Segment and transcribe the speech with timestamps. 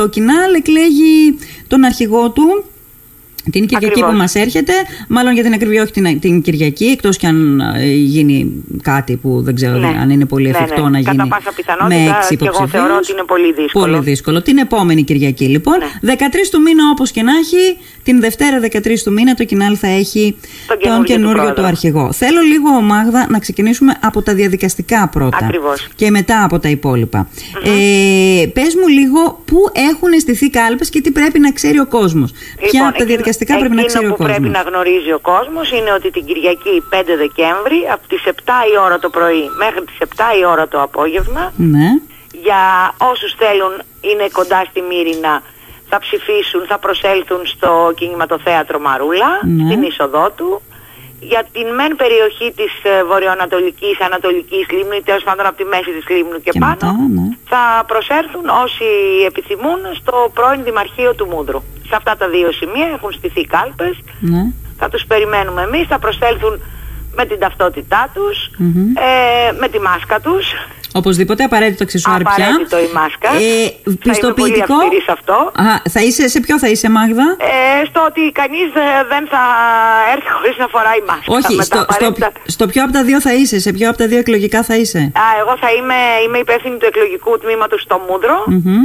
[0.00, 1.38] το κοινάλ εκλέγει
[1.68, 2.64] τον αρχηγό του
[3.50, 4.72] την Κυριακή που μας έρχεται,
[5.08, 9.42] μάλλον για την ακριβή όχι την, την Κυριακή, εκτός και αν ε, γίνει κάτι που
[9.42, 9.86] δεν ξέρω Ναι.
[10.00, 10.88] αν είναι πολύ Ναι, εφικτό ναι.
[10.90, 12.70] να γίνει Κατά πάσα πιθανότητα, με έξι και εγώ υποψηφίους.
[12.70, 13.84] θεωρώ ότι είναι πολύ δύσκολο.
[13.92, 14.42] Πολύ δύσκολο.
[14.42, 16.12] Την επόμενη Κυριακή λοιπόν, Ναι.
[16.14, 16.16] 13
[16.50, 20.36] του μήνα όπως και να έχει, την Δευτέρα 13 του μήνα το Κινάλ θα έχει
[20.66, 21.66] Τον τον καινούργιο του καινούργιο του πρόεδρο.
[21.66, 22.12] αρχηγό.
[22.12, 25.38] Θέλω λίγο, Μάγδα, να ξεκινήσουμε από τα διαδικαστικά πρώτα.
[25.42, 25.88] Ακριβώς.
[25.94, 27.28] Και μετά από τα υπόλοιπα.
[27.64, 29.56] Ε, πες μου λίγο πού
[29.90, 32.30] έχουν αισθηθεί κάλπες και τι πρέπει να ξέρει ο κόσμος.
[32.32, 34.36] Ποια Λοιπόν, από τα εκείνο- διαδικαστικά πρέπει να εκείνο ξέρει ο που κόσμος.
[34.36, 38.30] πρέπει να γνωρίζει ο κόσμος είναι ότι την Κυριακή 5 Δεκέμβρη από τις 7
[38.72, 41.88] η ώρα το πρωί μέχρι τις 7 η ώρα το απόγευμα Ναι.
[42.46, 42.62] για
[43.12, 43.74] όσους θέλουν
[44.08, 45.42] είναι κοντά στη Μύρινα
[45.92, 49.64] θα ψηφίσουν, θα προσέλθουν στο κινηματοθέατρο Μαρούλα, Ναι.
[49.70, 50.62] στην είσοδό του.
[51.20, 55.90] Για την μεν περιοχή της ε, βορειοανατολικής, ανατολικής λίμνου ή τέλος πάντων από τη μέση
[55.96, 57.26] της λίμνου και, Και πάνω μετά, ναι.
[57.52, 58.88] θα προσέλθουν όσοι
[59.26, 61.60] επιθυμούν στο πρώην Δημαρχείο του Μούδρου.
[61.88, 64.42] Σε αυτά τα δύο σημεία έχουν στηθεί κάλπες, ναι.
[64.80, 66.54] θα τους περιμένουμε εμείς, θα προσέλθουν
[67.14, 68.92] με την ταυτότητά τους, Μμμ.
[68.96, 70.46] ε, με τη μάσκα τους.
[70.94, 72.32] Οπωσδήποτε απαραίτητο αξεσουάρ πια.
[72.46, 73.28] Απαραίτητο η μάσκα.
[73.28, 74.66] Ε, Θα είμαι πιστοποιητικό.
[74.66, 75.32] πολύ αυστηρής σε αυτό.
[75.66, 79.42] Α, θα είσαι, σε ποιο θα είσαι, Μάγδα; Ε, στο ότι κανείς ε, δεν θα
[80.14, 81.32] έρθει χωρίς να φοράει μάσκα.
[81.38, 83.88] Όχι, Με τα στο, στο, απαραίτητα- στο ποιο από τα δύο θα είσαι, σε ποιο
[83.88, 87.80] από τα δύο εκλογικά θα είσαι; Α, εγώ θα είμαι, είμαι υπεύθυνη του εκλογικού τμήματος
[87.82, 88.36] στο Μούδρο.
[88.46, 88.82] Μμμ.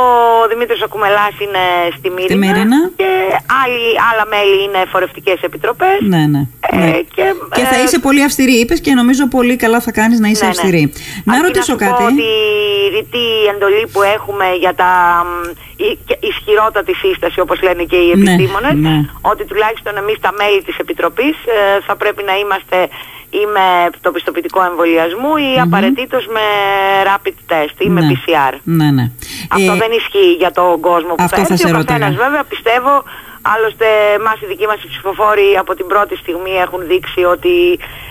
[0.00, 0.02] Ο
[0.48, 1.62] Δημήτρης Ακουμελάς είναι
[1.98, 2.46] στη Μύρινα.
[2.46, 2.78] Μύρινα.
[2.96, 3.08] Και
[3.62, 5.96] άλλοι, άλλα μέλη είναι φορευτικές επιτροπές.
[6.00, 6.42] Ναι, ναι.
[6.70, 6.90] Ε, ναι.
[7.14, 10.28] και, Και θα ε, είσαι πολύ αυστηρή, είπες και νομίζω πολύ καλά θα κάνεις να
[10.28, 10.56] είσαι Ναι, ναι.
[10.56, 10.92] αυστηρή.
[11.24, 12.02] Να Αρκεί ρωτήσω σου πω κάτι.
[12.02, 14.90] ότι η ρητή εντολή που έχουμε για τα
[15.26, 15.30] μ,
[15.86, 18.96] η- και ισχυρότατη σύσταση όπως λένε και οι Ναι, επιστήμονες ναι.
[19.20, 22.78] ότι τουλάχιστον εμείς τα μέλη της Επιτροπής ε, θα πρέπει να είμαστε
[23.42, 23.66] ή με
[24.00, 26.44] το πιστοποιητικό εμβολιασμού ή απαραίτητος με
[27.10, 28.08] rapid test ή με Ναι.
[28.12, 28.54] PCR.
[28.62, 29.10] Ναι, ναι.
[29.56, 31.66] Αυτό Ε, δεν ισχύει για τον κόσμο που αυτό θα θα έρθει.
[31.66, 31.98] σε Ο ρώταγα.
[31.98, 33.02] καθένας βέβαια πιστεύω,
[33.42, 33.86] άλλωστε
[34.26, 37.54] μας οι δικοί μας οι ψηφοφόροι από την πρώτη στιγμή έχουν δείξει ότι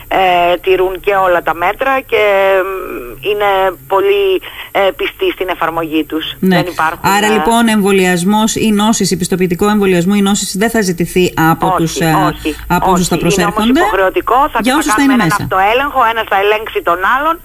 [0.08, 2.22] ε, τηρούν και όλα τα μέτρα και
[2.64, 3.50] μ, είναι
[3.88, 4.42] πολύ
[4.72, 6.26] ε, πιστοί στην εφαρμογή τους.
[6.40, 6.56] ναι.
[6.56, 11.34] Δεν υπάρχουν, Άρα ε, λοιπόν εμβολιασμός ή νόσηση, πιστοποιητικό εμβολιασμό ή νόσηση δεν θα ζητηθεί
[11.52, 12.94] από όχι, τους, ε, όχι, από όχι.
[12.94, 13.80] όσους θα Είναι όμως προσέρχονται.
[13.80, 15.42] υποχρεωτικό, θα, για θα όσους θα κάνουμε είναι έναν μέσα.
[15.44, 17.36] αυτοέλεγχο, ένας θα ελέγξει τον άλλον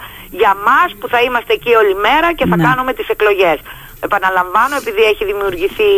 [0.41, 2.65] για μας που θα είμαστε εκεί όλη μέρα και θα Ναι.
[2.69, 3.59] κάνουμε τις εκλογές.
[4.01, 5.93] Επαναλαμβάνω, επειδή έχει δημιουργηθεί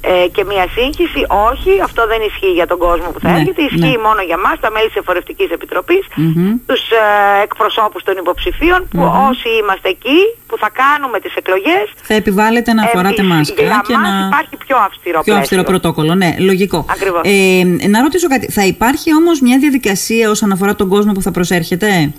[0.00, 1.20] ε, και μια σύγχυση,
[1.50, 4.04] όχι, αυτό δεν ισχύει για τον κόσμο που θα Ναι, έρχεται, ισχύει ναι.
[4.06, 6.50] μόνο για μας, τα μέλη της Εφορευτικής Επιτροπής, Μμμ.
[6.70, 10.18] τους ε, εκπροσώπους των υποψηφίων, που όσοι είμαστε εκεί,
[10.48, 14.26] που θα κάνουμε τις εκλογές, Θα επιβάλλεται να φοράτε εμείς- μάσκα για και μας να.
[14.30, 15.62] υπάρχει πιο αυστηρό Πιο αυστηρό πλαίσιο.
[15.70, 16.78] πρωτόκολλο, ναι, λογικό.
[16.94, 17.20] Ακριβώς.
[17.24, 18.46] Ε, να ρωτήσω κάτι.
[18.56, 22.12] Θα υπάρχει όμως μια διαδικασία όσον αφορά τον κόσμο που θα προσέρχεται;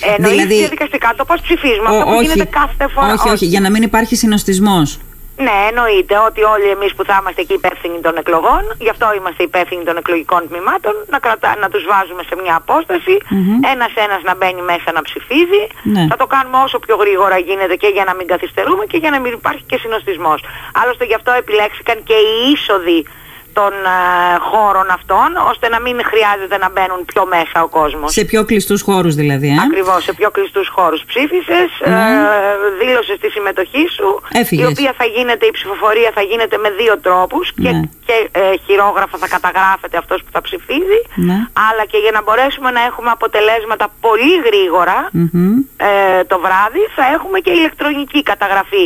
[0.00, 3.12] Εννοείς Δηλαδή- διαδικαστικά το πώς ψηφίζουμε, Ο- αυτό που όχι, γίνεται κάθε φορά.
[3.12, 4.88] όχι, όχι, για να μην υπάρχει συνοστισμός.
[5.46, 9.42] Ναι, εννοείται ότι όλοι εμείς που θα είμαστε εκεί υπεύθυνοι των εκλογών, γι' αυτό είμαστε
[9.50, 13.14] υπεύθυνοι των εκλογικών τμήματων, να, κρατά, να τους βάζουμε σε μια απόσταση,
[13.72, 15.62] ένας-ένας να μπαίνει μέσα να ψηφίζει.
[15.94, 16.04] Ναι.
[16.10, 19.18] Θα το κάνουμε όσο πιο γρήγορα γίνεται και για να μην καθυστερούμε και για να
[19.22, 20.40] μην υπάρχει και συνοστισμός.
[20.80, 23.00] Άλλωστε γι' αυτό επιλέξηκαν και οι είσοδοι
[23.58, 23.98] των ε,
[24.50, 28.12] χώρων αυτών, ώστε να μην χρειάζεται να μπαίνουν πιο μέσα ο κόσμος.
[28.12, 29.48] Σε πιο κλειστούς χώρους δηλαδή.
[29.48, 31.94] Ε; Ακριβώς, σε πιο κλειστούς χώρους ψήφισες, Ναι.
[31.94, 34.08] ε, δήλωσες τη συμμετοχή σου,
[34.42, 34.64] Έφυγες.
[34.68, 37.80] η οποία θα γίνεται, η ψηφοφορία θα γίνεται με δύο τρόπους και, Ναι.
[38.06, 41.38] και ε, χειρόγραφα θα καταγράφεται αυτός που θα ψηφίζει, Ναι.
[41.68, 45.56] αλλά και για να μπορέσουμε να έχουμε αποτελέσματα πολύ γρήγορα Μμμ.
[45.76, 48.84] ε, το βράδυ θα έχουμε και ηλεκτρονική καταγραφή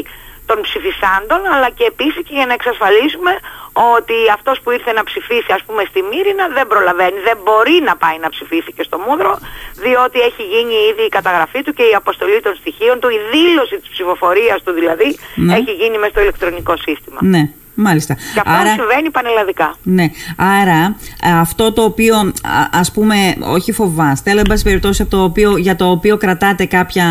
[0.50, 3.32] των ψηφισάντων αλλά και επίσης και για να εξασφαλίσουμε
[3.97, 7.94] ότι αυτός που ήρθε να ψηφίσει ας πούμε στη Μύρινα δεν προλαβαίνει, δεν μπορεί να
[8.03, 9.32] πάει να ψηφίσει και στο Μούδρο
[9.84, 13.76] διότι έχει γίνει ήδη η καταγραφή του και η αποστολή των στοιχείων του, η δήλωση
[13.82, 15.54] της ψηφοφορίας του δηλαδή Ναι.
[15.58, 17.19] έχει γίνει μέσα στο ηλεκτρονικό σύστημα.
[17.34, 17.42] Ναι,
[17.80, 18.14] μάλιστα.
[18.14, 19.74] Και αυτό συμβαίνει πανελλαδικά.
[19.82, 20.06] Ναι.
[20.36, 20.96] Άρα
[21.40, 22.32] αυτό το οποίο α-
[22.72, 26.64] ας πούμε όχι φοβάστε, αλλά εν πάση περιπτώσει από το οποίο, για το οποίο κρατάτε
[26.64, 27.06] κάποια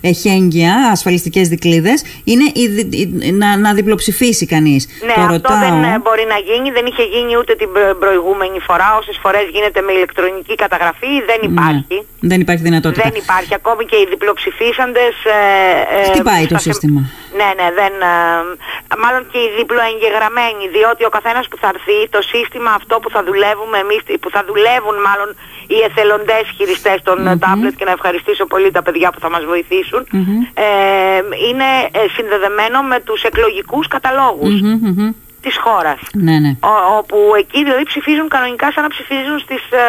[0.00, 4.86] εχέγγυα, ασφαλιστικές δικλείδες, είναι η, δι- η- να, να διπλοψηφίσει κανείς.
[5.06, 5.58] Ναι, το αυτό ρωτάω.
[5.58, 8.96] δεν ε, μπορεί να γίνει, δεν είχε γίνει ούτε την προ- προηγούμενη φορά.
[9.00, 11.96] Όσες φορές γίνεται με ηλεκτρονική καταγραφή δεν υπάρχει.
[12.20, 13.02] Ναι, δεν υπάρχει δυνατότητα.
[13.08, 13.54] Δεν υπάρχει.
[13.54, 15.14] Ακόμη και οι διπλοψηφίσαντες...
[15.24, 17.00] Ε, ε, Χτυπάει το θα σε- σύστημα.
[17.40, 17.94] Ναι, ναι, δεν...
[18.12, 23.10] ε, μάλλον και οι διπλοεγγεγραμμένοι, διότι ο καθένας που θα έρθει, το σύστημα αυτό που
[23.14, 25.28] θα δουλεύουμε εμείς, που θα δουλεύουν μάλλον
[25.74, 29.44] οι εθελοντές χειριστές των ε, τάμπλετ και να ευχαριστήσω πολύ τα παιδιά που θα μας
[29.52, 30.00] βοηθήσουν,
[30.66, 30.66] ε,
[31.48, 35.10] είναι ε, συνδεδεμένο με τους εκλογικούς καταλόγους Μμμ, μμμ.
[35.44, 35.98] της χώρας.
[36.26, 36.52] Ναι, ναι.
[36.72, 39.84] Ο- όπου εκεί δηλαδή ψηφίζουν κανονικά σαν να ψηφίζουν στις, ε,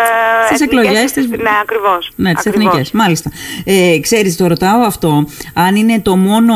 [0.45, 2.01] Στις εθνικές- εκλογές, τις- Ναι, ακριβώς.
[2.15, 2.65] Ναι, τις ακριβώς.
[2.67, 3.29] εθνικές, μάλιστα.
[3.65, 6.53] Ε, ξέρεις, το ρωτάω αυτό, αν είναι το μόνο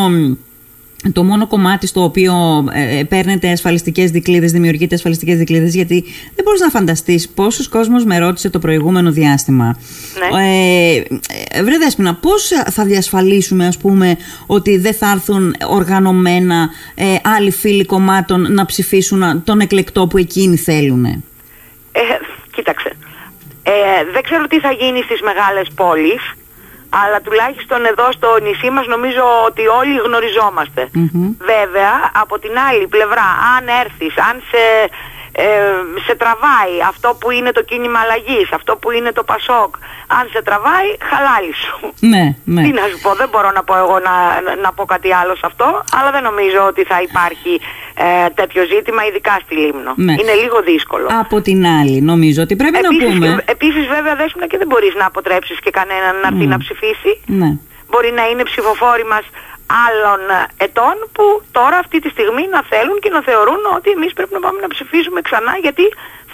[1.12, 2.34] το μόνο κομμάτι στο οποίο
[2.74, 6.04] ε, παίρνετε ασφαλιστικές δικλείδε, δημιουργείτε ασφαλιστικές δικλείδε, γιατί
[6.36, 9.78] δεν μπορείς να φανταστείς πόσος κόσμος με ρώτησε το προηγούμενο διάστημα.
[10.32, 10.42] Ναι.
[10.42, 11.04] Ε,
[11.50, 17.52] ε, βρε Δέσποινα, πώς θα διασφαλίσουμε, ας πούμε, ότι δεν θα έρθουν οργανωμένα ε, άλλοι
[17.52, 21.06] φίλοι κομμάτων να ψηφίσουν τον εκλεκτό που εκείνοι θέλουν.
[21.06, 21.22] Ε,
[22.52, 22.92] κοίταξε.
[23.64, 26.34] Ε, δεν ξέρω τι θα γίνει στις μεγάλες πόλεις
[27.04, 30.82] αλλά τουλάχιστον εδώ στο νησί μας νομίζω ότι όλοι γνωριζόμαστε.
[31.54, 31.94] Βέβαια,
[32.24, 34.64] από την άλλη πλευρά, αν έρθεις, αν σε,
[35.32, 35.48] ε,
[36.06, 39.72] σε τραβάει αυτό που είναι το κίνημα αλλαγής, αυτό που είναι το Πασόκ,
[40.08, 41.76] αν σε τραβάει, χαλάλι σου.
[42.00, 42.62] Ναι, ναι.
[42.64, 44.16] Τι να σου πω, δεν μπορώ να πω εγώ να,
[44.62, 47.62] να πω κάτι άλλο σε αυτό, αλλά δεν νομίζω ότι θα υπάρχει
[47.98, 49.94] ε, τέτοιο ζήτημα, ειδικά στη Λίμνο.
[49.96, 50.16] Ναι.
[50.22, 51.08] Είναι λίγο δύσκολο.
[51.24, 53.44] Από την άλλη, νομίζω ότι πρέπει Επίσης, να πούμε.
[53.46, 57.12] επίσης βέβαια δέσποινα και δεν μπορείς να αποτρέψεις και κανέναν να έρθει να ψηφίσει.
[57.26, 57.50] Ναι.
[57.90, 59.26] Μπορεί να είναι ψηφοφόροι μας
[59.88, 60.22] άλλων
[60.58, 64.42] ετών που τώρα αυτή τη στιγμή να θέλουν και να θεωρούν ότι εμείς πρέπει να
[64.46, 65.86] πάμε να ψηφίσουμε ξανά γιατί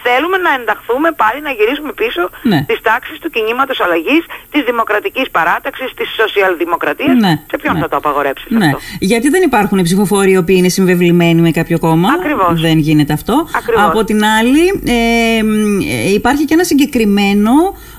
[0.06, 2.59] θέλουμε να ενταχθούμε πάλι να γυρίσουμε πίσω Ναι.
[2.68, 7.15] στις τάξεις του κινήματος αλλαγής, της δημοκρατικής παράταξης, της σοσιαλδημοκρατίας.
[7.25, 7.80] Ναι, Σε ποιον ναι.
[7.83, 8.65] θα το απαγορέψεις Ναι.
[8.65, 12.09] αυτό; Γιατί δεν υπάρχουν οι ψηφοφόροι οι οποίοι είναι συμβεβλημένοι με κάποιο κόμμα.
[12.19, 12.62] Ακριβώς.
[12.62, 13.36] Δεν γίνεται αυτό.
[13.59, 13.83] Ακριβώς.
[13.83, 17.51] Από την άλλη, ε, μ, ε, υπάρχει και ένα συγκεκριμένο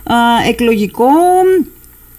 [0.04, 0.14] α,
[0.48, 1.08] εκλογικό.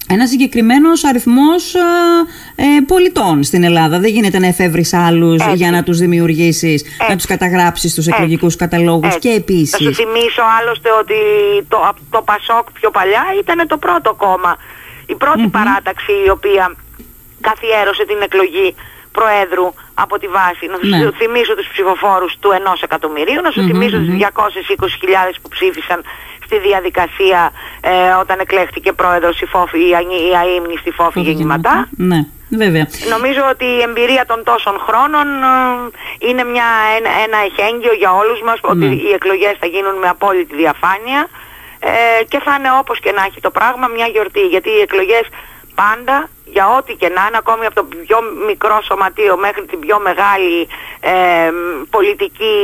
[0.10, 4.00] Ένας συγκεκριμένος αριθμός ε, πολιτών στην Ελλάδα.
[4.00, 5.56] Δεν γίνεται να εφεύρεις άλλους Έτσι.
[5.56, 7.16] για να τους δημιουργήσεις, να Έτσι.
[7.18, 8.12] τους καταγράψεις στου Έτσι.
[8.14, 9.08] εκλογικούς καταλόγους.
[9.16, 9.20] Έτσι.
[9.20, 9.84] Και Θα επίση.
[9.84, 11.16] σου θυμίσω άλλωστε ότι
[11.68, 14.58] το, το Πασόκ πιο παλιά ήταν το πρώτο κόμμα.
[15.06, 16.76] Η πρωτη παράταξη η οποία
[17.42, 18.76] καθιέρωσε την εκλογή
[19.18, 19.68] Προέδρου
[20.04, 20.64] από τη βάση.
[20.72, 21.12] Να σου Ναι.
[21.22, 26.00] θυμίσω τους ψηφοφόρους του ενός εκατομμυρίου, να σου θυμίσω τους 220.000 που ψήφισαν
[26.46, 27.52] στη διαδικασία
[27.82, 27.92] ε,
[28.22, 31.88] όταν εκλέχθηκε πρόεδρος η, Φόφη, η, Ανή- η αείμνη στη Φόφη Γεννηματά.
[31.98, 32.20] Ναι,
[32.50, 32.88] βέβαια.
[33.10, 36.66] Νομίζω ότι η εμπειρία των τόσων χρόνων ε, είναι μια,
[36.98, 38.96] ένα, ένα εχέγγυο για όλους μας ότι Ναι.
[39.04, 41.28] οι εκλογές θα γίνουν με απόλυτη διαφάνεια
[41.80, 45.26] ε, και θα είναι όπως και να έχει το πράγμα μια γιορτή γιατί οι εκλογές
[45.76, 48.18] πάντα για ό,τι και να είναι ακόμη από το πιο
[48.48, 50.68] μικρό σωματείο μέχρι την πιο μεγάλη
[51.00, 51.14] ε,
[51.90, 52.56] πολιτική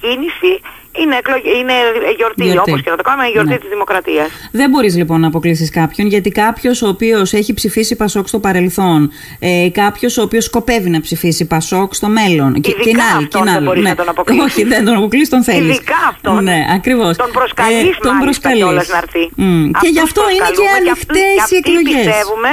[0.00, 0.60] κίνηση
[1.02, 1.72] είναι, εκλογ- είναι
[2.16, 2.70] γιορτή, Γιορτή.
[2.70, 3.58] όπως και να το κάνουμε είναι γιορτή Ναι.
[3.58, 4.28] της δημοκρατίας.
[4.52, 9.10] Δεν μπορείς λοιπόν να αποκλείσεις κάποιον, γιατί κάποιος ο οποίος έχει ψηφίσει Πασόκ στο παρελθόν,
[9.38, 12.54] ε, κάποιος ο οποίος σκοπεύει να ψηφίσει Πασόκ στο μέλλον.
[12.54, 14.44] Ειδικά αυτόν δεν μπορείς να τον αποκλείσεις.
[14.44, 15.74] Όχι, δεν τον αποκλείσεις, τον θέλεις.
[15.76, 16.44] Ειδικά αυτόν.
[16.44, 17.16] Ναι, ακριβώς.
[17.16, 18.58] Τον προσκαλείς τον μάλιστα προσκαλείς.
[18.62, 19.30] κιόλας να έρθει.
[19.36, 19.64] Μμ.
[19.70, 22.04] Και Αυτούς γι' αυτό είναι και προσκαλούμε και ανοιχτές αυτοί- οι και αυτοί εκλογές.
[22.06, 22.50] πιστεύουμε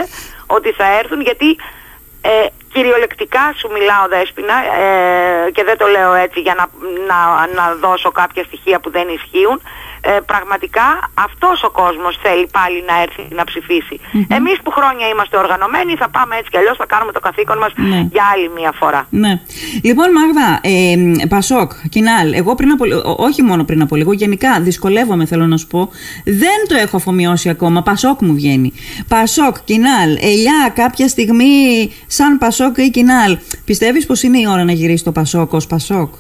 [0.58, 1.50] ότι θα έρθουν γιατί
[2.22, 2.30] ε,
[2.76, 6.66] κυριολεκτικά σου μιλάω δέσποινα ε, και δεν το λέω έτσι για να,
[7.10, 7.20] να,
[7.58, 9.58] να δώσω κάποια στοιχεία που δεν ισχύουν
[10.02, 10.88] ε, πραγματικά
[11.28, 13.96] αυτός ο κόσμος θέλει πάλι να έρθει να ψηφίσει.
[14.38, 17.72] Εμείς που χρόνια είμαστε οργανωμένοι θα πάμε έτσι κι αλλιώς θα κάνουμε το καθήκον μας
[17.76, 18.00] Ναι.
[18.16, 19.08] για άλλη μια φορά.
[19.10, 19.34] Ναι.
[19.84, 24.12] Λοιπόν, Μάγδα, ε, Πασόκ, Κινάλ, εγώ πριν από, λι- ό- όχι μόνο πριν από λίγο,
[24.14, 25.90] γενικά δυσκολεύομαι, θέλω να σου πω.
[26.26, 27.82] Δεν το έχω αφομοιώσει ακόμα.
[27.82, 28.74] Πασόκ μου βγαίνει.
[29.08, 31.54] Πασόκ, Κινάλ, Ελιά, κάποια στιγμή
[32.08, 33.38] σαν Πασόκ ή Κινάλ.
[33.66, 36.14] Πιστεύεις πως είναι η ώρα να γυρίσει το Πασόκ ως Πασόκ;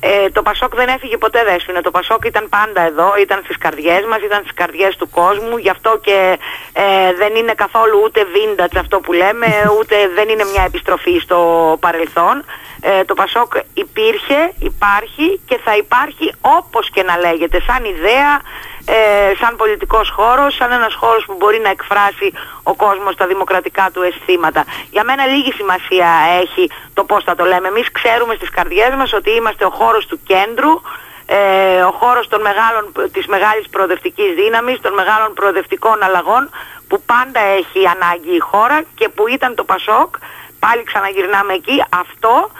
[0.00, 1.80] Ε, το Πασόκ δεν έφυγε ποτέ δέσποινε.
[1.80, 5.56] Το Πασόκ ήταν πάντα εδώ, ήταν στις καρδιές μας, ήταν στις καρδιές του κόσμου.
[5.56, 6.38] Γι' αυτό και
[6.72, 9.46] ε, δεν είναι καθόλου ούτε vintage αυτό που λέμε,
[9.78, 11.38] ούτε δεν είναι μια επιστροφή στο
[11.80, 12.44] παρελθόν.
[12.80, 18.32] Ε, το Πασόκ υπήρχε, υπάρχει και θα υπάρχει όπως και να λέγεται, σαν ιδέα,
[18.90, 23.90] ε, σαν πολιτικός χώρος, σαν ένας χώρος που μπορεί να εκφράσει ο κόσμος τα δημοκρατικά
[23.92, 24.64] του αισθήματα.
[24.90, 26.08] Για μένα λίγη σημασία
[26.42, 27.68] έχει το πώς θα το λέμε.
[27.68, 30.80] Εμείς ξέρουμε στις καρδιές μας ότι είμαστε ο χώρος του κέντρου,
[31.26, 36.50] ε, ο χώρος των μεγάλων, της μεγάλης προοδευτικής δύναμης, των μεγάλων προοδευτικών αλλαγών
[36.88, 40.10] που πάντα έχει ανάγκη η χώρα και που ήταν το Πασόκ,
[40.58, 42.50] πάλι ξαναγυρνάμε εκεί, αυτό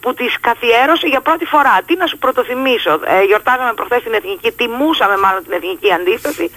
[0.00, 1.80] που τις καθιέρωσε για πρώτη φορά.
[1.86, 2.92] Τι να σου πρωτοθυμίσω.
[3.04, 6.50] Ε, γιορτάζαμε προχθές την εθνική, τιμούσαμε μάλλον την εθνική αντίσταση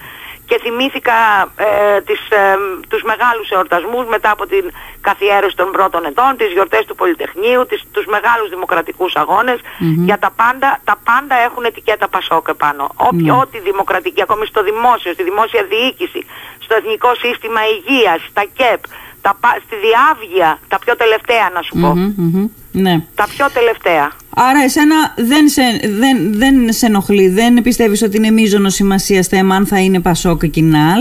[0.46, 1.12] και θυμήθηκα
[1.56, 2.56] ε, τις, ε,
[2.88, 4.64] τους μεγάλους εορτασμούς μετά από την
[5.00, 9.58] καθιέρωση των πρώτων ετών, τις γιορτές του Πολυτεχνείου, τις, τους μεγάλους δημοκρατικούς αγώνες.
[9.78, 12.84] Για τα πάντα, τα πάντα έχουν ετικέτα Πασόκ επάνω.
[12.96, 16.26] Όποιο, Ό,τι δημοκρατική, ακόμη στο δημόσιο, στη δημόσια διοίκηση,
[16.58, 18.82] στο εθνικό σύστημα υγείας, στα ΚΕΠ,
[19.22, 21.88] τα, πα- στη διάβγεια, τα πιο τελευταία να σου πω.
[21.94, 22.46] Μμμ, μμμ.
[22.72, 23.00] Ναι.
[23.14, 24.12] Τα πιο τελευταία.
[24.36, 25.62] Άρα εσένα δεν σε,
[25.98, 30.46] δεν, δεν σε ενοχλεί, δεν πιστεύεις ότι είναι μείζονο σημασία θέμα αν θα είναι Πασόκ
[30.46, 31.00] Κινάλ;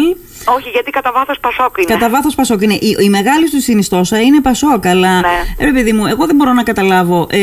[0.58, 1.94] Όχι, γιατί κατά βάθος Πασόκ είναι.
[1.94, 2.74] Κατά βάθος Πασόκ είναι.
[2.74, 4.86] Η, η μεγάλη του συνιστόσα είναι Πασόκ.
[4.88, 5.28] Αλλά, Ναι.
[5.66, 7.38] ρε παιδί μου, εγώ δεν μπορώ να καταλάβω ε,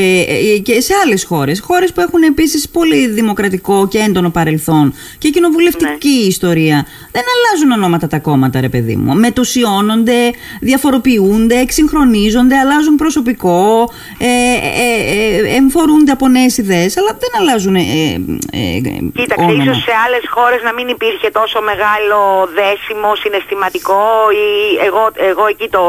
[0.54, 1.60] ε, και σε άλλες χώρες.
[1.60, 6.26] Χώρες που έχουν επίσης πολύ δημοκρατικό και έντονο παρελθόν και κοινοβουλευτική Ναι.
[6.26, 6.86] ιστορία.
[7.12, 9.14] Δεν αλλάζουν ονόματα τα κόμματα, ρε παιδί μου.
[9.14, 10.30] Μετουσιώνονται,
[10.60, 17.74] διαφοροποιούνται, εξυγχρονίζονται, αλλάζουν προσωπικό, ε, ε, ε, εμφορούνται από νέες ιδέες, αλλά δεν αλλάζουν.
[17.74, 18.80] Ε, ε, ε,
[19.18, 19.62] Κοίταξε, όνομα.
[19.62, 22.18] ίσως σε άλλες χώρες να μην υπήρχε τόσο μεγάλο
[22.58, 24.02] δέσιμο, συναισθηματικό
[24.44, 24.46] ή
[24.86, 25.82] εγώ, εγώ εκεί το...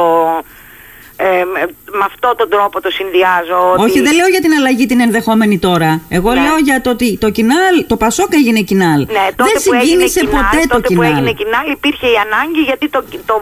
[1.18, 1.44] ε,
[2.00, 3.60] με αυτόν τον τρόπο το συνδυάζω.
[3.72, 5.92] ότι- Όχι, δεν λέω για την αλλαγή την ενδεχόμενη τώρα.
[6.18, 6.42] Εγώ Ναι.
[6.42, 9.00] λέω για το ότι το κοινάλ, το Πασόκ έγινε κοινάλ.
[9.18, 11.12] Ναι, τότε δεν που έγινε συγκίνησε κοινάλ, ποτέ το τότε που κοινάλ.
[11.12, 13.36] έγινε κοινάλ υπήρχε η ανάγκη γιατί το, το,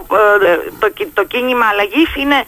[0.50, 2.38] ε, το, το, το κίνημα αλλαγής είναι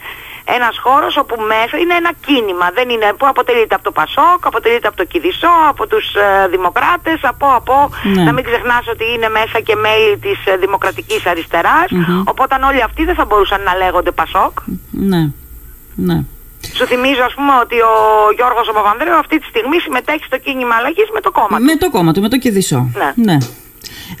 [0.57, 4.87] ένας χώρος όπου μέσα είναι ένα κίνημα δεν είναι, που αποτελείται από το Πασόκ, αποτελείται
[4.87, 7.75] από το Κιδισό, από τους ε, Δημοκράτες, από, από
[8.15, 8.23] Ναι.
[8.23, 11.87] να μην ξεχνάς ότι είναι μέσα και μέλη της ε, Δημοκρατικής Αριστεράς,
[12.25, 14.53] οπότε όλοι αυτοί δεν θα μπορούσαν να λέγονται Πασόκ.
[14.91, 15.21] Ναι,
[15.95, 16.17] ναι.
[16.77, 17.93] Σου θυμίζω ας πούμε ότι ο
[18.35, 21.63] Γιώργος ο Παπανδρέου αυτή τη στιγμή συμμετέχει στο κίνημα αλλαγής με το κόμμα του.
[21.63, 22.91] Με το κόμμα του, με το Κεδισό.
[23.15, 23.37] Ναι.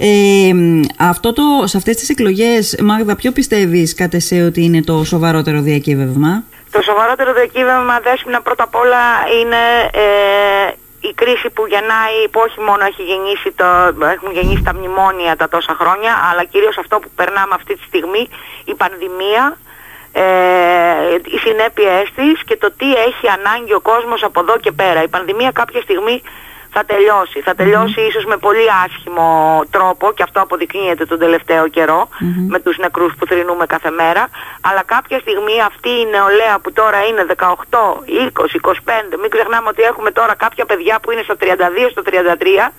[0.03, 4.81] Ε, μ, αυτό το, σε αυτές τις εκλογές, Μάγδα, ποιο πιστεύεις κατ' εσέ ότι είναι
[4.81, 9.03] το σοβαρότερο διακύβευμα; Το σοβαρότερο διακύβευμα δέσποινα πρώτα απ' όλα
[9.39, 10.07] είναι ε,
[11.09, 13.65] η κρίση που γεννάει, που όχι μόνο έχει γεννήσει το,
[14.15, 18.23] έχουν γεννήσει τα μνημόνια τα τόσα χρόνια, αλλά κυρίως αυτό που περνάμε αυτή τη στιγμή,
[18.65, 19.57] η πανδημία,
[20.11, 20.23] ε,
[21.33, 25.03] οι συνέπειές της και το τι έχει ανάγκη ο κόσμος από εδώ και πέρα.
[25.03, 26.21] Η πανδημία κάποια στιγμή
[26.73, 27.37] θα τελειώσει.
[27.47, 29.29] Θα τελειώσει ίσως με πολύ άσχημο
[29.75, 32.09] τρόπο και αυτό αποδεικνύεται τον τελευταίο καιρό
[32.53, 34.23] με τους νεκρούς που θρυνούμε κάθε μέρα.
[34.67, 37.35] Αλλά κάποια στιγμή αυτή η νεολαία που τώρα είναι 18,
[38.43, 42.71] 20, 25, μην ξεχνάμε ότι έχουμε τώρα κάποια παιδιά που είναι στο 32, στο 33,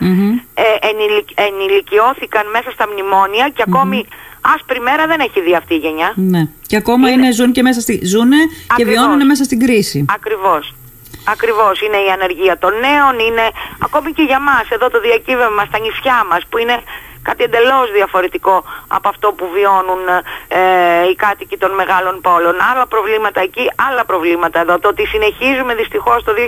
[0.55, 4.07] ε, ενηλικ- ενηλικιώθηκαν μέσα στα μνημόνια και ακόμη
[4.55, 6.13] άσπρη μέρα δεν έχει δει αυτή η γενιά.
[6.17, 6.43] Ναι.
[6.67, 8.93] Και ακόμα είναι, ζουν και μέσα στη, ζουνε και Ακριβώς.
[8.95, 10.05] βιώνουν μέσα στην κρίση.
[10.15, 10.75] Ακριβώς.
[11.25, 11.81] Ακριβώς.
[11.81, 13.51] Είναι η ανεργία των νέων, είναι
[13.83, 16.83] ακόμη και για μας εδώ το διακύβευμα στα νησιά μας που είναι
[17.23, 20.03] κάτι εντελώς διαφορετικό από αυτό που βιώνουν
[20.49, 22.55] ε, οι κάτοικοι των μεγάλων πόλων.
[22.73, 24.79] Άλλα προβλήματα εκεί, άλλα προβλήματα εδώ.
[24.79, 26.39] Το ότι συνεχίζουμε δυστυχώς το 2021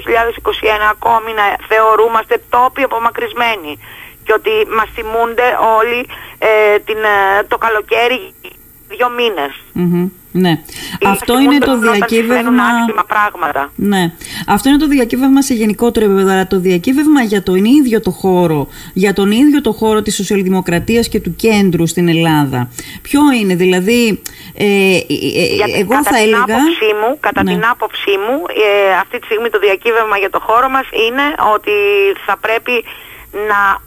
[0.91, 3.79] ακόμη να θεωρούμαστε τόποι απομακρυσμένοι
[4.25, 8.35] και ότι μας θυμούνται όλοι ε, την, ε, το καλοκαίρι
[8.89, 9.53] δύο μήνες.
[9.73, 10.09] Μμμ.
[10.37, 10.51] Ναι.
[10.99, 12.63] Ή Αυτό θυμούνται είναι το όταν συμβαίνουν διακύβευμα.
[12.65, 13.73] άσχημα πράγματα.
[13.77, 14.13] Ναι.
[14.47, 16.31] Αυτό είναι το διακύβευμα σε γενικότερο επίπεδο.
[16.33, 21.09] Αλλά το διακύβευμα για τον ίδιο το χώρο, για τον ίδιο το χώρο της σοσιαλδημοκρατίας
[21.09, 22.71] και του κέντρου στην Ελλάδα.
[23.03, 24.23] Ποιο είναι, δηλαδή,
[24.55, 26.43] ε, ε, ε, Γιατί εγώ κατά θα την έλεγα...
[26.43, 27.53] Άποψή μου, κατά Ναι.
[27.53, 31.23] την άποψή μου, ε, αυτή τη στιγμή το διακύβευμα για το χώρο μας είναι
[31.55, 31.71] ότι
[32.27, 32.85] θα πρέπει
[33.49, 33.84] να...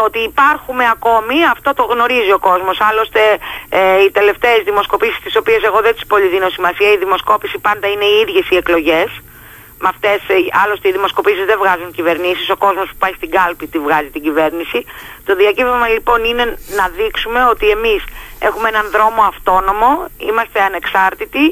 [0.00, 2.80] Το ότι υπάρχουμε ακόμη, αυτό το γνωρίζει ο κόσμος.
[2.80, 3.22] Άλλωστε,
[3.68, 7.86] ε, οι τελευταίες δημοσκοπήσεις, τις οποίες εγώ δεν τις πολύ δίνω σημασία, η δημοσκόπηση πάντα
[7.88, 9.10] είναι οι ίδιες οι εκλογές.
[9.82, 13.66] Με αυτές, ε, άλλωστε οι δημοσκοπήσεις δεν βγάζουν κυβερνήσεις, ο κόσμος που πάει στην κάλπη
[13.66, 14.84] τη βγάζει την κυβέρνηση.
[15.24, 16.44] Το διακύβευμα λοιπόν είναι
[16.78, 18.02] να δείξουμε ότι εμείς
[18.38, 19.90] έχουμε έναν δρόμο αυτόνομο,
[20.28, 21.44] είμαστε ανεξάρτητοι,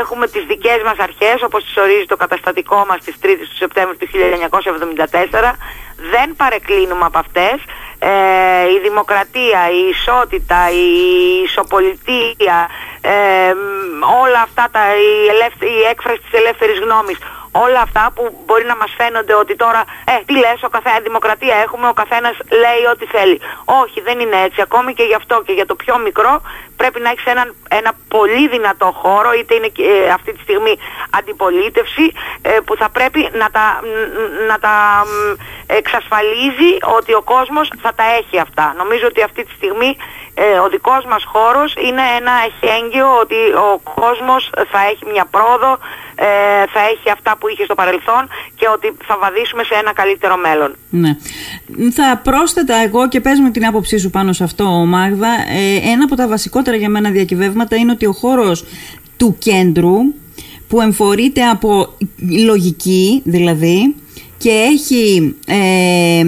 [0.00, 3.96] έχουμε τις δικές μας αρχές όπως τις ορίζει το καταστατικό μας της 3ης του Σεπτέμβρη
[3.96, 5.56] του 1974,
[6.12, 7.56] δεν παρεκκλίνουμε από αυτές,
[8.10, 10.86] ε, η δημοκρατία, η ισότητα, η
[11.44, 12.58] ισοπολιτεία,
[13.00, 17.18] ε, μ, όλα αυτά, τα, η, ελεύθε- η έκφραση της ελεύθερης γνώμης,
[17.52, 21.56] όλα αυτά που μπορεί να μας φαίνονται ότι τώρα, ε, τι λες, ο καθένα, δημοκρατία
[21.56, 23.40] έχουμε, ο καθένας λέει ό,τι θέλει.
[23.82, 24.60] Όχι, δεν είναι έτσι.
[24.60, 26.42] Ακόμη και γι' αυτό και για το πιο μικρό
[26.76, 30.74] πρέπει να έχεις έναν, ένα πολύ δυνατό χώρο, είτε είναι και, ε, αυτή τη στιγμή
[31.18, 32.06] αντιπολίτευση,
[32.42, 34.10] ε, που θα πρέπει να τα, ν-
[34.50, 34.74] να τα
[35.06, 35.10] μ,
[35.80, 38.66] εξασφαλίζει ότι ο κόσμος θα τα έχει αυτά.
[38.80, 39.90] Νομίζω ότι αυτή τη στιγμή
[40.34, 43.70] ε, ο δικός μας χώρος είναι ένα εχέγγυο ότι ο
[44.02, 45.72] κόσμος θα έχει μια πρόοδο,
[46.14, 46.26] ε,
[46.74, 48.22] θα έχει αυτά που είχε στο παρελθόν
[48.58, 50.70] και ότι θα βαδίσουμε σε ένα καλύτερο μέλλον.
[50.90, 51.12] Ναι.
[51.98, 55.28] Θα πρόσθετα εγώ και πες μου την άποψή σου πάνω σε αυτό, Μάγδα.
[55.28, 58.64] Ε, ένα από τα βασικότερα για μένα διακυβεύματα είναι ότι ο χώρος
[59.16, 59.96] του κέντρου
[60.68, 61.88] που εμφορείται από
[62.44, 63.94] λογική δηλαδή
[64.44, 66.22] και έχει, ε,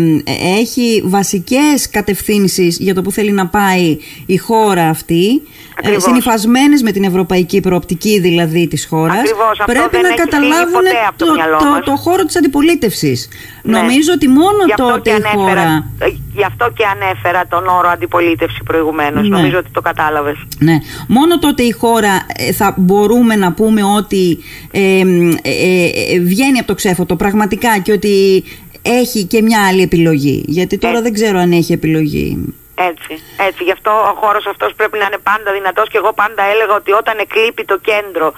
[0.59, 5.41] έχει βασικές κατευθύνσεις για το που θέλει να πάει η χώρα αυτή ε,
[5.79, 6.03] Ακριβώς.
[6.03, 10.31] συνυφασμένες με την ευρωπαϊκή προοπτική δηλαδή της χώρας Ακριβώς, αυτό πρέπει δεν να έχει φύγει
[10.31, 11.85] καταλάβουν ποτέ από το το, μυαλό το, μας.
[11.85, 13.29] το χώρο της αντιπολίτευσης
[13.67, 13.79] Ναι.
[13.81, 15.85] Νομίζω ότι μόνο Γι' αυτό, τότε και η ανέφερα, χώρα.
[15.99, 19.29] ε, γι' αυτό και ανέφερα τον όρο αντιπολίτευση προηγουμένως.
[19.29, 19.37] Ναι.
[19.37, 20.37] Νομίζω ότι το κατάλαβες.
[20.59, 20.79] Ναι.
[21.09, 24.39] Μόνο τότε η χώρα ε, θα μπορούμε να πούμε ότι
[24.71, 25.01] ε,
[25.43, 28.45] ε, ε, βγαίνει από το ξέφωτο πραγματικά και ότι
[28.83, 30.45] έχει και μια άλλη επιλογή.
[30.47, 31.03] Γιατί τώρα Ε.
[31.03, 32.55] δεν ξέρω αν έχει επιλογή.
[32.91, 33.13] Έτσι,
[33.49, 33.61] έτσι.
[33.65, 36.91] Γι' αυτό ο χώρος αυτός πρέπει να είναι πάντα δυνατός και εγώ πάντα έλεγα ότι
[36.93, 38.33] όταν εκλείπει το κέντρο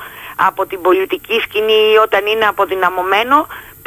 [0.49, 3.37] από την πολιτική σκηνή ή όταν είναι αποδυναμωμένο,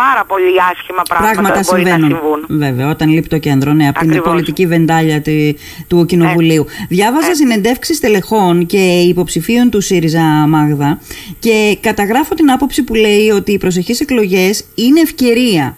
[0.03, 2.09] πάρα πολύ άσχημα πράγματα, Πράγματα μπορεί συμβαίνουν.
[2.09, 2.45] να συμβούν.
[2.63, 4.29] Βέβαια, όταν λείπει το κέντρο, ναι, από την Ακριβώς.
[4.31, 5.53] πολιτική βεντάλια τη-
[5.87, 6.65] του Κοινοβουλίου.
[6.89, 10.99] Διάβαζα συνεντεύξεις τελεχών και υποψηφίων του ΣΥΡΙΖΑ Μάγδα
[11.39, 15.75] και καταγράφω την άποψη που λέει ότι οι προσεχείς εκλογές είναι ευκαιρία.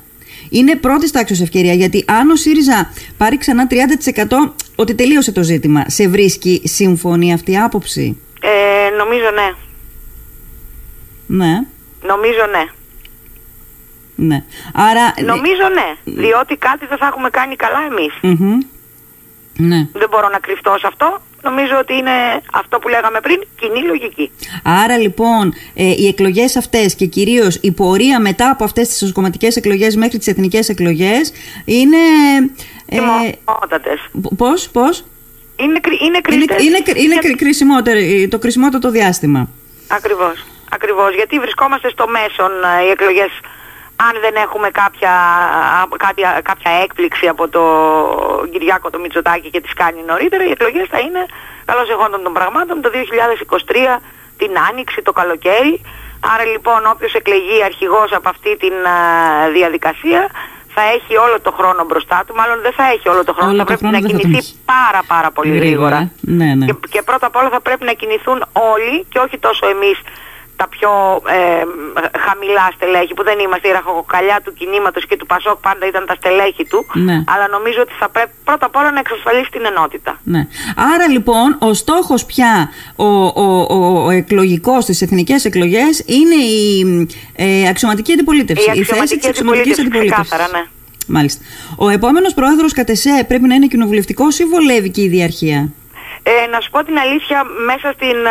[0.50, 5.84] Είναι πρώτης τάξης ευκαιρία, γιατί αν ο ΣΥΡΙΖΑ πάρει ξανά 30%, ότι τελείωσε το ζήτημα.
[5.88, 9.50] Σε βρίσκει σύμφωνη αυτή η άποψη; Ε, νομίζω ναι.
[11.46, 11.60] Ναι,
[12.08, 12.64] Νομίζω ναι.
[14.16, 14.44] Ναι.
[14.74, 15.14] Άρα.
[15.26, 16.14] Νομίζω ναι.
[16.22, 18.40] Διότι κάτι δεν θα έχουμε κάνει καλά εμείς.
[18.40, 18.58] Μμμ.
[19.58, 19.88] Ναι.
[19.94, 21.22] Δεν μπορώ να κρυφτώ σε αυτό.
[21.44, 22.12] Νομίζω ότι είναι
[22.54, 24.32] αυτό που λέγαμε πριν, κοινή λογική.
[24.64, 29.56] Άρα λοιπόν ε, οι εκλογές αυτές και κυρίως η πορεία μετά από αυτές τις κομματικές
[29.56, 31.34] εκλογές μέχρι τις εθνικές εκλογές
[31.66, 31.98] είναι...
[32.86, 34.00] Ε, Τιμότατες.
[34.22, 35.04] π- πώς, πώς;
[35.56, 36.64] Είναι, κρι- είναι Είναι, κρίσιμες.
[36.64, 39.50] είναι, είναι κρι- κρίσιμότερο, ε, το κρισιμότερο διάστημα.
[39.88, 40.46] Ακριβώς.
[40.72, 41.16] Ακριβώς.
[41.16, 43.30] Γιατί βρισκόμαστε στο μέσον ε, οι εκλογές
[43.96, 47.64] αν δεν έχουμε κάποια, α, κάποια, κάποια έκπληξη από το
[48.52, 51.26] Κυριάκο το Μητσοτάκη και τις κάνει νωρίτερα, οι εκλογές θα είναι
[51.66, 54.00] καλώς εγόντων των πραγμάτων το 2023
[54.38, 55.82] την Άνοιξη, το καλοκαίρι.
[56.34, 58.68] Άρα λοιπόν όποιος εκλεγεί αρχηγός από αυτή τη
[59.54, 60.30] διαδικασία
[60.76, 63.58] θα έχει όλο το χρόνο μπροστά του, μάλλον δεν θα έχει όλο το χρόνο, Όλο
[63.58, 64.60] θα το πρέπει χρόνο να δεν θα τον κινηθεί έχει.
[64.66, 66.12] πάρα πάρα πολύ Γρήγορα, γρήγορα.
[66.22, 66.66] ναι, ναι.
[66.66, 69.98] Και, και πρώτα απ' όλα θα πρέπει να κινηθούν όλοι και όχι τόσο εμείς
[70.64, 70.92] τα πιο
[71.38, 71.64] ε,
[72.26, 76.16] χαμηλά στελέχη που δεν είμαστε η ραχοκοκαλιά του κινήματος και του Πασόκ πάντα ήταν τα
[76.20, 77.18] στελέχη του Ναι.
[77.34, 80.12] αλλά νομίζω ότι θα πρέπει πρώτα απ' όλα να εξασφαλίσει την ενότητα.
[80.34, 80.42] Ναι.
[80.94, 83.06] Άρα λοιπόν ο στόχος πια ο,
[83.46, 86.62] ο, ο, ο εκλογικός στις εθνικές εκλογές είναι η
[87.36, 88.68] ε, αξιωματική αντιπολίτευση.
[88.68, 90.30] Η αξιωματική θέση της αξιωματικής αντιπολίτευση, αντιπολίτευσης.
[90.30, 90.68] ξεκάθαρα, ναι.
[91.08, 91.44] Μάλιστα.
[91.78, 95.72] Ο επόμενος πρόεδρος κατ' εσέ πρέπει να είναι κοινοβουλευτικός ή βολεύει και η διαρχία;
[96.24, 98.30] Ε, να σου πω την αλήθεια, μέσα στην ε,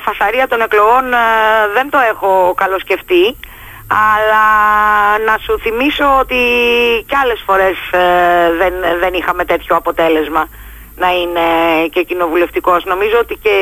[0.00, 1.18] φασαρία των εκλογών ε,
[1.74, 3.36] δεν το έχω καλοσκεφτεί.
[3.88, 4.44] Αλλά
[5.18, 6.40] να σου θυμίσω ότι
[7.06, 10.48] κι άλλες φορές ε, δεν, δεν είχαμε τέτοιο αποτέλεσμα
[10.96, 11.40] να είναι
[11.90, 12.84] και κοινοβουλευτικός.
[12.84, 13.54] Νομίζω ότι και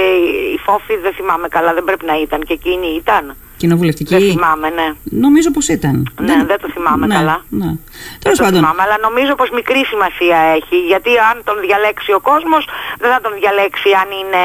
[0.54, 3.36] η Φόφη δεν θυμάμαι καλά, δεν πρέπει να ήταν και εκείνη ήταν.
[3.62, 4.88] Κοινοβουλευτική; Δεν θυμάμαι, ναι.
[5.26, 5.94] Νομίζω πως ήταν.
[6.28, 7.36] Ναι, δεν το θυμάμαι ναι, καλά.
[7.48, 7.64] Ναι.
[7.64, 7.78] Δεν
[8.22, 8.58] Τέλος το πάντων.
[8.60, 10.76] θυμάμαι, αλλά νομίζω πως μικρή σημασία έχει.
[10.92, 12.62] Γιατί αν τον διαλέξει ο κόσμος,
[13.02, 14.42] δεν θα τον διαλέξει αν είναι,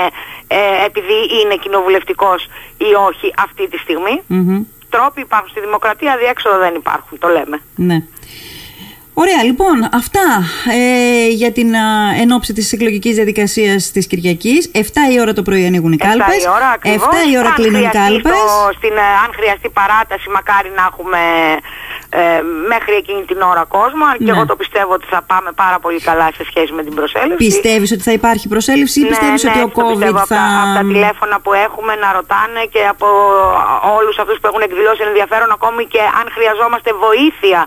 [0.58, 2.40] ε, επειδή είναι κοινοβουλευτικός
[2.88, 4.16] ή όχι αυτή τη στιγμή.
[4.28, 4.60] Μμμ.
[4.90, 7.58] Τρόποι υπάρχουν στη δημοκρατία, διέξοδο δεν υπάρχουν, το λέμε.
[7.90, 7.98] Ναι.
[9.24, 10.26] Ωραία, λοιπόν, αυτά
[10.80, 11.86] ε, για την α,
[12.24, 14.72] ενόψη της εκλογικής διαδικασίας της Κυριακής.
[14.74, 14.80] 7
[15.14, 16.44] η ώρα το πρωί ανοίγουν οι 7 κάλπες.
[16.44, 17.08] η ώρα ακριβώς.
[17.28, 18.38] 7 η ώρα Αν κλείνουν οι χρειαστεί κάλπες.
[18.40, 21.22] στο- στην, ε, αν χρειαστεί παράταση, μακάρι να έχουμε
[22.22, 22.42] ε,
[22.74, 24.04] μέχρι εκείνη την ώρα κόσμο.
[24.12, 24.34] Αν και Ναι.
[24.36, 27.40] εγώ το πιστεύω ότι θα πάμε πάρα πολύ καλά σε σχέση με την προσέλευση.
[27.48, 30.18] Πιστεύεις ότι θα υπάρχει προσέλευση ή πιστεύεις ότι ο έτσι Ναι, το COVID πιστεύω.
[30.18, 30.24] θα...
[30.24, 33.08] Από, τα, από τα τηλέφωνα που έχουμε να ρωτάνε και από
[34.00, 37.62] όλους αυτούς που έχουν εκδηλώσει ενδιαφέρον ακόμη και αν χρειαζόμαστε βοήθεια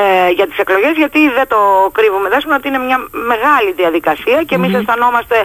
[0.00, 4.54] ε, για τις εκλογές γιατί δεν το κρύβουμε δέσουμε ότι είναι μια μεγάλη διαδικασία και
[4.54, 5.36] εμείς αισθανόμαστε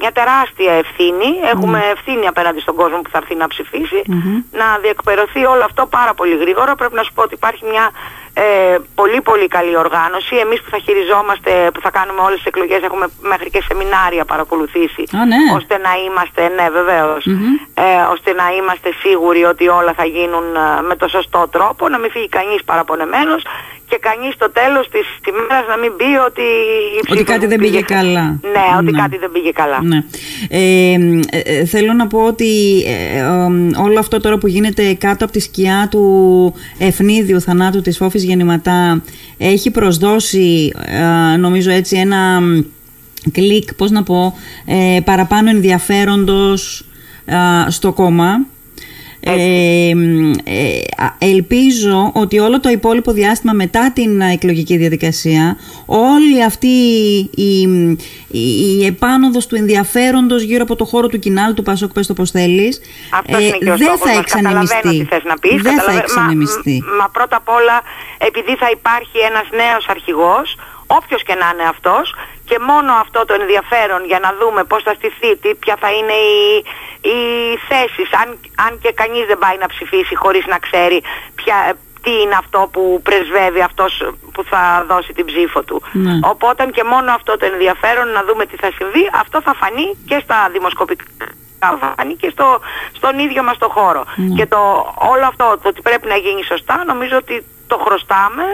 [0.00, 4.02] μια τεράστια ευθύνη έχουμε ευθύνη απέναντι στον κόσμο που θα έρθει να ψηφίσει
[4.60, 7.90] να διεκπαιρεωθεί όλο αυτό πάρα πολύ γρήγορα πρέπει να σου πω ότι υπάρχει μια
[8.38, 12.82] ε, πολύ πολύ καλή οργάνωση εμείς που θα χειριζόμαστε που θα κάνουμε όλες τις εκλογές
[12.82, 15.36] έχουμε μέχρι και σεμινάρια παρακολουθήσει Α, ναι.
[15.58, 17.22] ώστε να είμαστε, ναι βεβαίως,
[17.74, 21.98] ε, ώστε να είμαστε σίγουροι ότι όλα θα γίνουν ε, με το σωστό τρόπο, να
[21.98, 23.42] μην φύγει κανείς παραπονεμένος
[23.88, 26.42] και κανείς στο τέλος της ημέρας να μην πει ότι...
[26.96, 28.24] η Ότι ψήφος κάτι μου δεν πήγε πήγε- καλά.
[28.54, 29.00] Ναι, ότι Ναι.
[29.02, 29.78] κάτι δεν πήγε καλά.
[29.86, 30.04] Ναι.
[30.48, 30.92] Ε,
[31.30, 35.24] ε, ε, θέλω να πω ότι ε, ε, ε, όλο αυτό τώρα που γίνεται κάτω
[35.24, 39.02] από τη σκιά του ευνίδιου θανάτου της Φόφης Γεννηματά
[39.38, 40.72] έχει προσδώσει
[41.32, 42.60] ε, νομίζω έτσι ένα μ,
[43.32, 46.86] κλικ, πώς να πω, ε, παραπάνω ενδιαφέροντος
[47.24, 47.34] ε,
[47.68, 48.46] στο κόμμα.
[49.28, 55.56] Ε, μ, ε, α, ελπίζω ότι όλο το υπόλοιπο διάστημα μετά την α, εκλογική διαδικασία
[55.86, 56.66] όλη αυτή
[57.34, 57.60] η,
[58.30, 58.40] η,
[58.80, 62.30] η επάνωδος του ενδιαφέροντος γύρω από το χώρο του κοινάλ του Πασόκ πες το πως
[62.30, 62.80] θέλεις
[63.12, 64.24] Αυτός είναι και ο Ε, δεν στόχος θα μας.
[64.24, 65.62] Καταλαβαίνω εξανεμιστεί τι θες να πεις.
[65.62, 67.76] δεν θα καταλαβα- εξανεμιστεί Μα, μα πρώτα απ' όλα
[68.18, 72.14] επειδή θα υπάρχει ένας νέος αρχηγός, όποιος και να είναι αυτός,
[72.48, 76.16] και μόνο αυτό το ενδιαφέρον για να δούμε πώς θα στηθεί, τι, ποια θα είναι
[76.30, 76.38] οι,
[77.10, 77.18] οι
[77.68, 78.28] θέσεις, αν,
[78.66, 80.98] αν και κανείς δεν πάει να ψηφίσει χωρίς να ξέρει
[81.34, 81.56] ποια,
[82.02, 83.92] τι είναι αυτό που πρεσβεύει αυτός
[84.32, 85.82] που θα δώσει την ψήφο του.
[85.92, 86.18] Ναι.
[86.22, 90.18] Οπότε και μόνο αυτό το ενδιαφέρον να δούμε τι θα συμβεί, αυτό θα φανεί και
[90.24, 91.04] στα δημοσκοπικά
[91.60, 92.60] θα φανεί και στο,
[92.92, 94.04] στον ίδιο μας το χώρο.
[94.16, 94.34] Ναι.
[94.34, 94.58] Και το,
[95.12, 98.44] όλο αυτό το ότι πρέπει να γίνει σωστά νομίζω ότι το χρωστάμε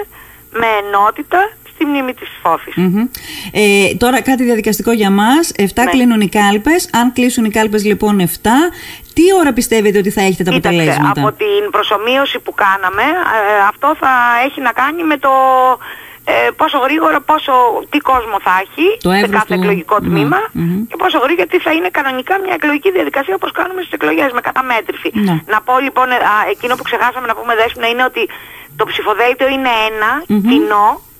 [0.50, 1.50] με ενότητα
[1.82, 2.74] στη μνήμη της Φόφης.
[2.76, 3.04] Μμμ.
[3.52, 5.52] Ε, τώρα κάτι διαδικαστικό για μας.
[5.58, 5.90] 7 Ναι.
[5.90, 6.90] κλείνουν οι κάλπες.
[7.00, 8.26] Αν κλείσουν οι κάλπες λοιπόν 7,
[9.14, 13.66] τι ώρα πιστεύετε ότι θα έχετε τα Κοίταξε, αποτελέσματα; από την προσωμείωση που κάναμε, ε,
[13.68, 14.10] αυτό θα
[14.46, 15.30] έχει να κάνει με το
[16.24, 17.52] ε, πόσο γρήγορα, πόσο,
[17.90, 20.86] τι κόσμο θα έχει Το σε εύρος κάθε του- εκλογικό ναι, τμήμα μμμ.
[20.90, 24.40] και πόσο γρήγορα, γιατί θα είναι κανονικά μια εκλογική διαδικασία όπως κάνουμε στις εκλογές με
[24.48, 25.08] καταμέτρηση.
[25.26, 25.34] Ναι.
[25.52, 28.22] Να πω λοιπόν, ε, α, εκείνο που ξεχάσαμε να πούμε δέσποινα είναι ότι
[28.80, 30.42] το ψηφοδέλτιο είναι ένα, Μμμ.
[30.50, 31.10] κοινό Μμμ.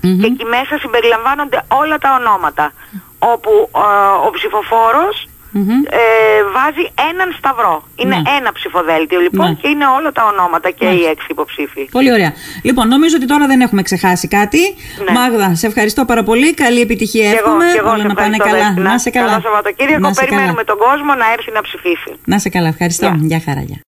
[0.00, 2.72] Και εκεί μέσα συμπεριλαμβάνονται όλα τα ονόματα
[3.18, 5.16] όπου ε, ο ψηφοφόρος
[5.52, 5.70] Μμμ.
[5.70, 6.02] ε,
[6.56, 7.74] βάζει έναν σταυρό.
[7.96, 8.30] Είναι Ναι.
[8.38, 9.54] ένα ψηφοδέλτιο λοιπόν Ναι.
[9.60, 11.10] και είναι όλα τα ονόματα και οι Μάλιστα.
[11.10, 11.82] έξι υποψήφοι.
[11.90, 12.32] Πολύ ωραία.
[12.62, 14.58] Λοιπόν, νομίζω ότι τώρα δεν έχουμε ξεχάσει κάτι.
[15.04, 15.12] Ναι.
[15.12, 16.54] Μάγδα, σε ευχαριστώ πάρα πολύ.
[16.54, 17.64] Καλή επιτυχία Και εγώ, εύχομαι.
[17.72, 18.64] και εγώ Όλα σε να πάνε ευχαριστώ, καλά.
[18.68, 18.90] Δέσποινα.
[18.90, 19.26] Να σε καλά.
[19.30, 20.00] Καλό Σαββατοκύριακο.
[20.00, 20.30] Να σε καλά.
[20.30, 22.12] Περιμένουμε τον κόσμο να έρθει να ψηφίσει.
[22.24, 22.68] Να σε καλά.
[22.68, 23.06] Ευχαριστώ.
[23.06, 23.16] Γεια.
[23.30, 23.60] Γεια χαρά.
[23.60, 23.78] γεια.